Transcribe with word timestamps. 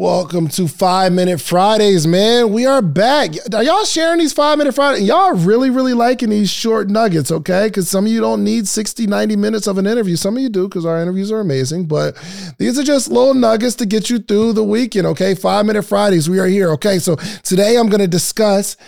Welcome 0.00 0.48
to 0.48 0.66
Five 0.66 1.12
Minute 1.12 1.42
Fridays, 1.42 2.06
man. 2.06 2.54
We 2.54 2.64
are 2.64 2.80
back. 2.80 3.32
Are 3.54 3.62
y'all 3.62 3.84
sharing 3.84 4.18
these 4.18 4.32
Five 4.32 4.56
Minute 4.56 4.74
Fridays? 4.74 5.06
Y'all 5.06 5.34
really, 5.34 5.68
really 5.68 5.92
liking 5.92 6.30
these 6.30 6.48
short 6.48 6.88
nuggets, 6.88 7.30
okay? 7.30 7.66
Because 7.66 7.90
some 7.90 8.06
of 8.06 8.10
you 8.10 8.18
don't 8.18 8.42
need 8.42 8.66
60, 8.66 9.06
90 9.06 9.36
minutes 9.36 9.66
of 9.66 9.76
an 9.76 9.86
interview. 9.86 10.16
Some 10.16 10.38
of 10.38 10.42
you 10.42 10.48
do 10.48 10.68
because 10.68 10.86
our 10.86 11.02
interviews 11.02 11.30
are 11.30 11.40
amazing. 11.40 11.84
But 11.84 12.16
these 12.56 12.78
are 12.78 12.82
just 12.82 13.08
little 13.08 13.34
nuggets 13.34 13.74
to 13.74 13.84
get 13.84 14.08
you 14.08 14.20
through 14.20 14.54
the 14.54 14.64
weekend, 14.64 15.06
okay? 15.08 15.34
Five 15.34 15.66
Minute 15.66 15.82
Fridays, 15.82 16.30
we 16.30 16.38
are 16.38 16.46
here, 16.46 16.70
okay? 16.70 16.98
So 16.98 17.16
today 17.42 17.76
I'm 17.76 17.90
going 17.90 18.00
to 18.00 18.08
discuss 18.08 18.78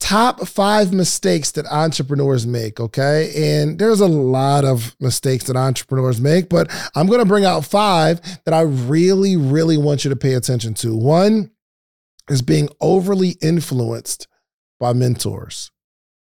top 0.00 0.46
five 0.46 0.92
mistakes 0.92 1.52
that 1.52 1.66
entrepreneurs 1.66 2.46
make, 2.46 2.78
okay? 2.78 3.60
And 3.60 3.78
there's 3.78 4.00
a 4.00 4.06
lot 4.06 4.64
of 4.64 4.94
mistakes 5.00 5.44
that 5.44 5.56
entrepreneurs 5.56 6.20
make, 6.20 6.48
but 6.48 6.70
I'm 6.94 7.06
gonna 7.06 7.24
bring 7.24 7.44
out 7.44 7.64
five 7.64 8.20
that 8.44 8.54
I 8.54 8.60
really, 8.62 9.36
really 9.36 9.78
want 9.78 10.04
you 10.04 10.10
to 10.10 10.16
pay 10.16 10.34
attention 10.34 10.74
to. 10.74 10.96
One 10.96 11.50
is 12.28 12.42
being 12.42 12.68
overly 12.80 13.36
influenced 13.40 14.28
by 14.78 14.92
mentors. 14.92 15.70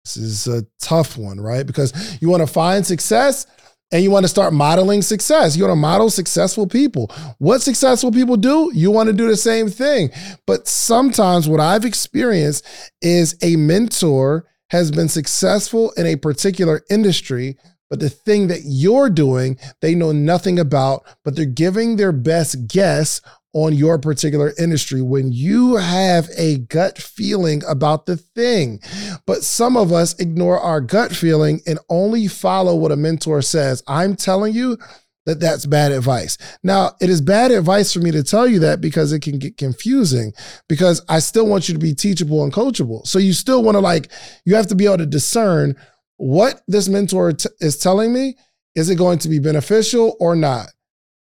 This 0.03 0.17
is 0.17 0.47
a 0.47 0.65
tough 0.81 1.17
one, 1.17 1.39
right? 1.39 1.65
Because 1.65 2.21
you 2.21 2.29
wanna 2.29 2.47
find 2.47 2.85
success 2.85 3.45
and 3.93 4.03
you 4.03 4.09
want 4.09 4.23
to 4.23 4.27
start 4.29 4.53
modeling 4.53 5.03
success. 5.03 5.55
You 5.55 5.63
want 5.63 5.73
to 5.73 5.75
model 5.81 6.09
successful 6.09 6.67
people. 6.67 7.11
What 7.37 7.61
successful 7.61 8.11
people 8.11 8.35
do, 8.35 8.71
you 8.73 8.89
want 8.89 9.07
to 9.07 9.13
do 9.13 9.27
the 9.27 9.37
same 9.37 9.69
thing. 9.69 10.09
But 10.47 10.67
sometimes 10.67 11.47
what 11.47 11.59
I've 11.59 11.85
experienced 11.85 12.65
is 13.01 13.37
a 13.43 13.55
mentor 13.55 14.45
has 14.71 14.89
been 14.89 15.07
successful 15.07 15.91
in 15.91 16.07
a 16.07 16.15
particular 16.15 16.81
industry, 16.89 17.55
but 17.91 17.99
the 17.99 18.09
thing 18.09 18.47
that 18.47 18.61
you're 18.65 19.11
doing, 19.11 19.59
they 19.81 19.93
know 19.93 20.11
nothing 20.11 20.57
about, 20.57 21.05
but 21.23 21.35
they're 21.35 21.45
giving 21.45 21.95
their 21.95 22.11
best 22.11 22.67
guess 22.67 23.21
on 23.53 23.73
your 23.73 23.99
particular 23.99 24.51
industry 24.59 25.01
when 25.01 25.31
you 25.31 25.75
have 25.75 26.27
a 26.37 26.57
gut 26.57 26.97
feeling 26.97 27.61
about 27.67 28.05
the 28.05 28.17
thing. 28.17 28.79
But 29.25 29.43
some 29.43 29.77
of 29.77 29.91
us 29.91 30.19
ignore 30.19 30.59
our 30.59 30.81
gut 30.81 31.15
feeling 31.15 31.61
and 31.67 31.79
only 31.89 32.27
follow 32.27 32.75
what 32.75 32.91
a 32.91 32.95
mentor 32.95 33.41
says. 33.41 33.83
I'm 33.87 34.15
telling 34.15 34.53
you, 34.53 34.77
that 35.25 35.39
that's 35.39 35.65
bad 35.65 35.91
advice. 35.91 36.37
Now, 36.63 36.91
it 36.99 37.09
is 37.09 37.21
bad 37.21 37.51
advice 37.51 37.93
for 37.93 37.99
me 37.99 38.11
to 38.11 38.23
tell 38.23 38.47
you 38.47 38.59
that 38.59 38.81
because 38.81 39.13
it 39.13 39.21
can 39.21 39.39
get 39.39 39.57
confusing 39.57 40.33
because 40.67 41.01
I 41.07 41.19
still 41.19 41.47
want 41.47 41.67
you 41.67 41.73
to 41.73 41.79
be 41.79 41.95
teachable 41.95 42.43
and 42.43 42.51
coachable. 42.51 43.07
So 43.07 43.19
you 43.19 43.33
still 43.33 43.63
want 43.63 43.75
to 43.75 43.79
like 43.79 44.11
you 44.45 44.55
have 44.55 44.67
to 44.67 44.75
be 44.75 44.85
able 44.85 44.97
to 44.97 45.05
discern 45.05 45.75
what 46.17 46.61
this 46.67 46.89
mentor 46.89 47.33
t- 47.33 47.49
is 47.59 47.77
telling 47.77 48.13
me 48.13 48.35
is 48.75 48.89
it 48.89 48.95
going 48.95 49.19
to 49.19 49.29
be 49.29 49.39
beneficial 49.39 50.17
or 50.19 50.35
not. 50.35 50.67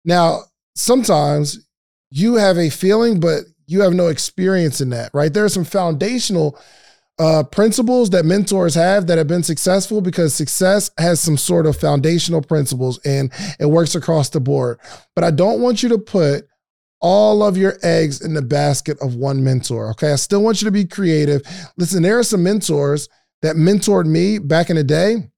Now, 0.06 0.44
sometimes 0.76 1.68
you 2.12 2.36
have 2.36 2.58
a 2.58 2.70
feeling, 2.70 3.20
but 3.20 3.44
you 3.68 3.82
have 3.82 3.94
no 3.94 4.08
experience 4.08 4.82
in 4.82 4.90
that, 4.90 5.12
right? 5.14 5.34
There 5.34 5.46
are 5.46 5.50
some 5.50 5.64
foundational 5.64 6.60
uh, 7.20 7.44
principles 7.44 8.10
that 8.12 8.26
mentors 8.26 8.74
have 8.76 9.08
that 9.08 9.18
have 9.18 9.28
been 9.28 9.44
successful 9.44 10.02
because 10.02 10.34
success 10.34 10.90
has 10.98 11.20
some 11.20 11.38
sort 11.38 11.66
of 11.66 11.76
foundational 11.76 12.42
principles 12.42 12.98
and 13.06 13.32
it 13.60 13.66
works 13.66 13.94
across 13.94 14.30
the 14.30 14.40
board. 14.40 14.80
But 15.16 15.26
I 15.26 15.32
don't 15.32 15.62
want 15.62 15.84
you 15.84 15.90
to 15.90 15.98
put 15.98 16.48
all 17.02 17.44
of 17.44 17.58
your 17.58 17.78
eggs 17.84 18.22
in 18.22 18.34
the 18.34 18.42
basket 18.42 18.98
of 19.02 19.16
one 19.16 19.44
mentor. 19.44 19.92
Okay. 19.92 20.12
I 20.12 20.16
still 20.16 20.42
want 20.42 20.62
you 20.62 20.66
to 20.66 20.72
be 20.72 20.86
creative. 20.86 21.42
Listen, 21.78 22.04
there 22.04 22.20
are 22.20 22.24
some 22.24 22.44
mentors 22.44 23.10
that 23.42 23.56
mentored 23.56 24.06
me 24.06 24.38
back 24.40 24.70
in 24.70 24.76
the 24.76 24.84
day. 24.84 25.30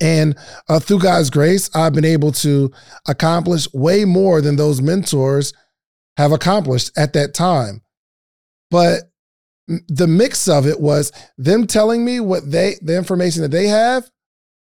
And 0.00 0.36
uh, 0.68 0.78
through 0.78 1.00
God's 1.00 1.30
grace, 1.30 1.70
I've 1.74 1.92
been 1.92 2.04
able 2.04 2.30
to 2.32 2.70
accomplish 3.08 3.72
way 3.72 4.04
more 4.04 4.40
than 4.40 4.54
those 4.54 4.80
mentors 4.80 5.52
have 6.18 6.32
accomplished 6.32 6.90
at 6.98 7.12
that 7.14 7.32
time. 7.32 7.80
But 8.70 9.04
the 9.86 10.08
mix 10.08 10.48
of 10.48 10.66
it 10.66 10.80
was 10.80 11.12
them 11.38 11.66
telling 11.66 12.04
me 12.04 12.20
what 12.20 12.50
they 12.50 12.74
the 12.82 12.96
information 12.96 13.42
that 13.42 13.50
they 13.50 13.68
have 13.68 14.10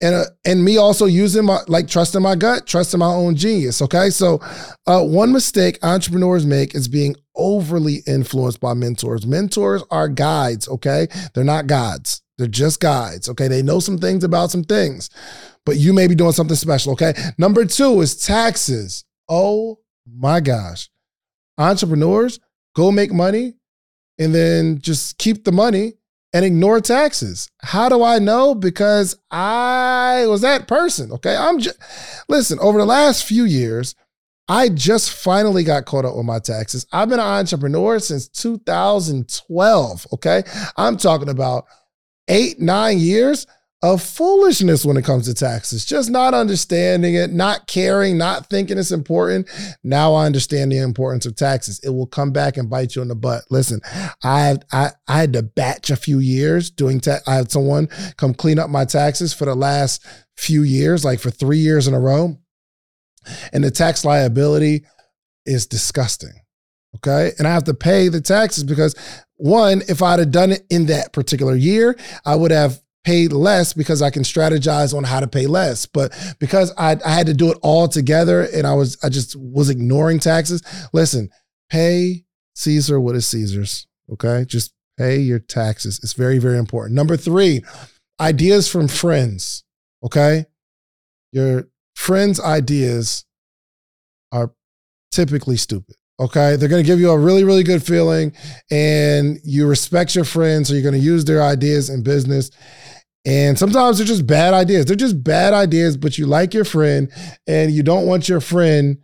and 0.00 0.14
uh, 0.14 0.24
and 0.44 0.64
me 0.64 0.76
also 0.76 1.04
using 1.04 1.44
my 1.44 1.60
like 1.68 1.86
trusting 1.86 2.20
my 2.22 2.34
gut 2.34 2.66
trusting 2.66 2.98
my 2.98 3.06
own 3.06 3.36
genius 3.36 3.80
okay? 3.80 4.10
So 4.10 4.40
uh, 4.86 5.02
one 5.02 5.32
mistake 5.32 5.78
entrepreneurs 5.82 6.44
make 6.46 6.74
is 6.74 6.88
being 6.88 7.14
overly 7.34 7.98
influenced 8.06 8.58
by 8.58 8.72
mentors. 8.74 9.26
Mentors 9.26 9.84
are 9.90 10.08
guides 10.08 10.66
okay? 10.66 11.06
They're 11.34 11.44
not 11.44 11.66
gods. 11.66 12.22
They're 12.38 12.48
just 12.48 12.80
guides 12.80 13.28
okay? 13.28 13.48
They 13.48 13.62
know 13.62 13.80
some 13.80 13.98
things 13.98 14.24
about 14.24 14.50
some 14.50 14.64
things 14.64 15.10
but 15.64 15.76
you 15.76 15.92
may 15.92 16.06
be 16.06 16.14
doing 16.14 16.32
something 16.32 16.56
special 16.56 16.92
okay? 16.94 17.14
Number 17.38 17.66
two 17.66 18.00
is 18.00 18.16
taxes. 18.16 19.04
Oh 19.28 19.78
my 20.06 20.40
gosh 20.40 20.88
entrepreneurs 21.58 22.40
go 22.74 22.90
make 22.90 23.12
money 23.12 23.54
and 24.18 24.34
then 24.34 24.78
just 24.80 25.18
keep 25.18 25.44
the 25.44 25.52
money 25.52 25.94
and 26.32 26.44
ignore 26.44 26.80
taxes. 26.80 27.50
How 27.62 27.88
do 27.88 28.02
I 28.02 28.18
know? 28.18 28.54
Because 28.54 29.18
I 29.30 30.26
was 30.26 30.42
that 30.42 30.68
person. 30.68 31.12
Okay. 31.12 31.36
I'm 31.36 31.58
just, 31.58 31.78
listen, 32.28 32.58
over 32.60 32.78
the 32.78 32.84
last 32.84 33.24
few 33.24 33.44
years, 33.44 33.94
I 34.48 34.68
just 34.68 35.10
finally 35.10 35.64
got 35.64 35.86
caught 35.86 36.04
up 36.04 36.16
with 36.16 36.26
my 36.26 36.38
taxes. 36.38 36.86
I've 36.92 37.08
been 37.08 37.20
an 37.20 37.26
entrepreneur 37.26 37.98
since 37.98 38.28
2012. 38.28 40.06
Okay. 40.12 40.42
I'm 40.76 40.96
talking 40.96 41.28
about 41.28 41.64
eight, 42.28 42.60
nine 42.60 42.98
years 42.98 43.46
of 43.92 44.02
foolishness 44.02 44.84
when 44.84 44.96
it 44.96 45.04
comes 45.04 45.26
to 45.26 45.34
taxes, 45.34 45.84
just 45.84 46.10
not 46.10 46.34
understanding 46.34 47.14
it, 47.14 47.32
not 47.32 47.68
caring, 47.68 48.18
not 48.18 48.50
thinking 48.50 48.78
it's 48.78 48.90
important. 48.90 49.48
Now 49.84 50.14
I 50.14 50.26
understand 50.26 50.72
the 50.72 50.78
importance 50.78 51.24
of 51.24 51.36
taxes. 51.36 51.78
It 51.84 51.90
will 51.90 52.08
come 52.08 52.32
back 52.32 52.56
and 52.56 52.68
bite 52.68 52.96
you 52.96 53.02
in 53.02 53.06
the 53.06 53.14
butt. 53.14 53.44
Listen, 53.48 53.80
I 54.24 54.56
I, 54.72 54.90
I 55.06 55.20
had 55.20 55.32
to 55.34 55.42
batch 55.44 55.90
a 55.90 55.96
few 55.96 56.18
years 56.18 56.68
doing 56.68 56.98
tax. 56.98 57.22
I 57.28 57.36
had 57.36 57.52
someone 57.52 57.88
come 58.16 58.34
clean 58.34 58.58
up 58.58 58.70
my 58.70 58.84
taxes 58.84 59.32
for 59.32 59.44
the 59.44 59.54
last 59.54 60.04
few 60.36 60.64
years, 60.64 61.04
like 61.04 61.20
for 61.20 61.30
three 61.30 61.58
years 61.58 61.86
in 61.86 61.94
a 61.94 62.00
row. 62.00 62.36
And 63.52 63.62
the 63.62 63.70
tax 63.70 64.04
liability 64.04 64.84
is 65.44 65.66
disgusting. 65.66 66.32
Okay. 66.96 67.32
And 67.38 67.46
I 67.46 67.52
have 67.52 67.64
to 67.64 67.74
pay 67.74 68.08
the 68.08 68.20
taxes 68.20 68.64
because 68.64 68.96
one, 69.36 69.82
if 69.88 70.02
I'd 70.02 70.18
have 70.18 70.32
done 70.32 70.50
it 70.50 70.64
in 70.70 70.86
that 70.86 71.12
particular 71.12 71.54
year, 71.54 71.96
I 72.24 72.34
would 72.34 72.50
have 72.50 72.80
paid 73.06 73.32
less 73.32 73.72
because 73.72 74.02
I 74.02 74.10
can 74.10 74.24
strategize 74.24 74.92
on 74.92 75.04
how 75.04 75.20
to 75.20 75.28
pay 75.28 75.46
less. 75.46 75.86
But 75.86 76.12
because 76.40 76.72
I, 76.76 76.98
I 77.06 77.10
had 77.10 77.28
to 77.28 77.34
do 77.34 77.52
it 77.52 77.58
all 77.62 77.86
together 77.86 78.42
and 78.42 78.66
I 78.66 78.74
was 78.74 78.98
I 79.02 79.08
just 79.08 79.36
was 79.36 79.70
ignoring 79.70 80.18
taxes. 80.18 80.60
Listen, 80.92 81.30
pay 81.70 82.24
Caesar 82.56 82.98
what 83.00 83.14
is 83.14 83.26
Caesar's. 83.28 83.86
Okay. 84.12 84.44
Just 84.44 84.74
pay 84.98 85.18
your 85.18 85.38
taxes. 85.38 86.00
It's 86.02 86.14
very, 86.14 86.38
very 86.38 86.58
important. 86.58 86.96
Number 86.96 87.16
three, 87.16 87.62
ideas 88.20 88.68
from 88.68 88.88
friends. 88.88 89.62
Okay. 90.02 90.46
Your 91.32 91.68
friends' 91.94 92.40
ideas 92.40 93.24
are 94.32 94.52
typically 95.12 95.56
stupid. 95.56 95.94
Okay. 96.18 96.56
They're 96.56 96.68
going 96.68 96.82
to 96.82 96.86
give 96.86 97.00
you 97.00 97.10
a 97.10 97.18
really, 97.18 97.44
really 97.44 97.62
good 97.62 97.82
feeling 97.82 98.32
and 98.70 99.38
you 99.44 99.66
respect 99.66 100.14
your 100.14 100.24
friends. 100.24 100.68
So 100.68 100.74
you're 100.74 100.82
going 100.82 100.94
to 100.94 101.00
use 101.00 101.24
their 101.24 101.42
ideas 101.42 101.90
in 101.90 102.02
business. 102.02 102.50
And 103.26 103.58
sometimes 103.58 103.98
they're 103.98 104.06
just 104.06 104.26
bad 104.26 104.54
ideas. 104.54 104.86
They're 104.86 104.96
just 104.96 105.22
bad 105.22 105.52
ideas, 105.52 105.96
but 105.96 106.16
you 106.16 106.26
like 106.26 106.54
your 106.54 106.64
friend 106.64 107.10
and 107.46 107.72
you 107.72 107.82
don't 107.82 108.06
want 108.06 108.28
your 108.28 108.40
friend 108.40 108.98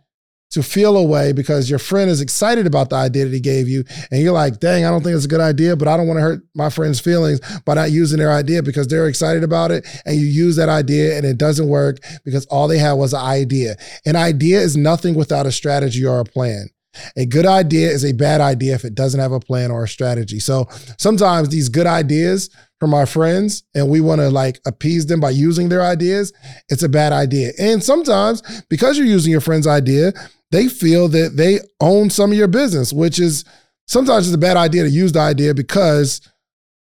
to 0.51 0.61
feel 0.61 0.97
away 0.97 1.33
because 1.33 1.67
your 1.67 1.79
friend 1.79 2.11
is 2.11 2.21
excited 2.21 2.67
about 2.67 2.91
the 2.91 2.95
idea 2.95 3.25
that 3.25 3.33
he 3.33 3.39
gave 3.39 3.67
you. 3.67 3.83
And 4.11 4.21
you're 4.21 4.33
like, 4.33 4.59
dang, 4.59 4.85
I 4.85 4.91
don't 4.91 5.01
think 5.03 5.15
it's 5.15 5.25
a 5.25 5.27
good 5.27 5.41
idea, 5.41 5.75
but 5.75 5.87
I 5.87 5.97
don't 5.97 6.07
want 6.07 6.19
to 6.19 6.21
hurt 6.21 6.43
my 6.53 6.69
friend's 6.69 6.99
feelings 6.99 7.39
by 7.65 7.73
not 7.73 7.91
using 7.91 8.19
their 8.19 8.31
idea 8.31 8.61
because 8.61 8.87
they're 8.87 9.07
excited 9.07 9.43
about 9.43 9.71
it. 9.71 9.85
And 10.05 10.15
you 10.15 10.27
use 10.27 10.55
that 10.57 10.69
idea 10.69 11.17
and 11.17 11.25
it 11.25 11.39
doesn't 11.39 11.67
work 11.67 11.97
because 12.23 12.45
all 12.45 12.67
they 12.67 12.77
had 12.77 12.93
was 12.93 13.13
an 13.13 13.21
idea. 13.21 13.75
An 14.05 14.15
idea 14.15 14.59
is 14.61 14.77
nothing 14.77 15.15
without 15.15 15.47
a 15.47 15.51
strategy 15.51 16.05
or 16.05 16.19
a 16.19 16.25
plan. 16.25 16.69
A 17.15 17.25
good 17.25 17.45
idea 17.45 17.89
is 17.89 18.05
a 18.05 18.13
bad 18.13 18.41
idea 18.41 18.75
if 18.75 18.85
it 18.85 18.95
doesn't 18.95 19.19
have 19.19 19.31
a 19.31 19.39
plan 19.39 19.71
or 19.71 19.83
a 19.83 19.87
strategy. 19.87 20.39
So 20.39 20.67
sometimes 20.97 21.49
these 21.49 21.69
good 21.69 21.87
ideas 21.87 22.49
from 22.79 22.93
our 22.93 23.05
friends 23.05 23.63
and 23.73 23.89
we 23.89 24.01
want 24.01 24.19
to 24.19 24.29
like 24.29 24.59
appease 24.65 25.05
them 25.05 25.19
by 25.19 25.29
using 25.29 25.69
their 25.69 25.83
ideas, 25.83 26.33
it's 26.69 26.83
a 26.83 26.89
bad 26.89 27.13
idea. 27.13 27.51
And 27.59 27.83
sometimes 27.83 28.41
because 28.69 28.97
you're 28.97 29.07
using 29.07 29.31
your 29.31 29.41
friend's 29.41 29.67
idea, 29.67 30.11
they 30.51 30.67
feel 30.67 31.07
that 31.09 31.37
they 31.37 31.59
own 31.79 32.09
some 32.09 32.31
of 32.31 32.37
your 32.37 32.47
business, 32.47 32.93
which 32.93 33.19
is 33.19 33.45
sometimes 33.87 34.27
it's 34.27 34.35
a 34.35 34.39
bad 34.39 34.57
idea 34.57 34.83
to 34.83 34.89
use 34.89 35.11
the 35.13 35.19
idea 35.19 35.53
because 35.53 36.21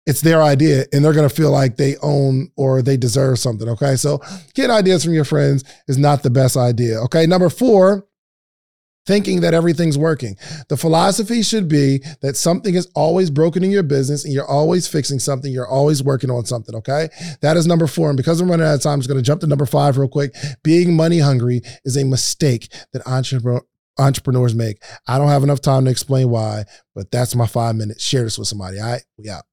it's 0.06 0.22
their 0.22 0.42
idea 0.42 0.86
and 0.92 1.04
they're 1.04 1.14
going 1.14 1.28
to 1.28 1.36
feel 1.36 1.52
like 1.52 1.78
they 1.78 1.96
own 1.98 2.52
or 2.56 2.82
they 2.82 2.98
deserve 2.98 3.38
something. 3.38 3.70
Okay. 3.70 3.96
So 3.96 4.20
getting 4.54 4.72
ideas 4.72 5.04
from 5.04 5.14
your 5.14 5.26
friends 5.26 5.64
is 5.88 5.98
not 5.98 6.24
the 6.24 6.30
best 6.30 6.58
idea. 6.58 7.00
Okay. 7.02 7.26
Number 7.28 7.50
four, 7.50 8.08
thinking 9.06 9.42
that 9.42 9.54
everything's 9.54 9.98
working. 9.98 10.36
The 10.70 10.78
philosophy 10.78 11.42
should 11.42 11.68
be 11.68 12.04
that 12.22 12.38
something 12.38 12.76
is 12.76 12.88
always 12.96 13.30
broken 13.30 13.64
in 13.64 13.72
your 13.72 13.84
business 13.84 14.24
and 14.24 14.34
you're 14.34 14.48
always 14.48 14.88
fixing 14.88 15.20
something, 15.20 15.52
you're 15.52 15.68
always 15.68 16.04
working 16.04 16.30
on 16.30 16.46
something, 16.46 16.76
okay? 16.76 17.10
That 17.42 17.58
is 17.58 17.68
number 17.68 17.88
four. 17.88 18.10
And 18.10 18.18
because 18.18 18.42
I'm 18.42 18.50
running 18.50 18.66
out 18.66 18.76
of 18.76 18.82
time, 18.82 18.94
I'm 18.94 19.00
just 19.00 19.10
gonna 19.10 19.22
jump 19.22 19.42
to 19.42 19.48
number 19.48 19.66
five 19.66 19.98
real 19.98 20.08
quick. 20.08 20.36
Being 20.64 20.96
money 20.96 21.20
hungry 21.20 21.62
is 21.84 21.98
a 21.98 22.06
mistake 22.06 22.72
that 22.94 23.06
entrepreneur 23.08 23.62
entrepreneurs 24.00 24.56
make. 24.56 24.82
I 25.08 25.18
don't 25.18 25.28
have 25.28 25.44
enough 25.44 25.62
time 25.62 25.86
to 25.86 25.92
explain 25.92 26.30
why, 26.30 26.64
but 26.96 27.12
that's 27.12 27.36
my 27.36 27.46
five 27.46 27.76
minutes. 27.76 28.04
Share 28.04 28.24
this 28.24 28.38
with 28.38 28.48
somebody. 28.48 28.80
All 28.80 28.90
right, 28.90 29.04
we 29.18 29.30
out. 29.30 29.44